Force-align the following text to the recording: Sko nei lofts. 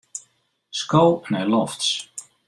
Sko 0.79 1.03
nei 1.31 1.45
lofts. 1.51 1.89